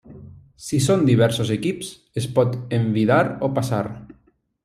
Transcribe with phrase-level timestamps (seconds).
[0.67, 1.91] Si són diversos equips,
[2.23, 3.85] es pot envidar o passar.